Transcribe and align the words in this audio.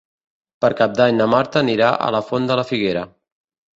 Per 0.63 0.69
Cap 0.79 0.95
d'Any 1.01 1.19
na 1.19 1.27
Marta 1.33 1.61
anirà 1.63 1.91
a 2.07 2.11
la 2.17 2.25
Font 2.31 2.49
de 2.53 2.59
la 2.61 2.65
Figuera. 2.71 3.05